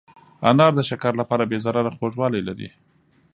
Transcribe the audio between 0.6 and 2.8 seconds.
د شکر لپاره بې ضرره خوږوالی لري.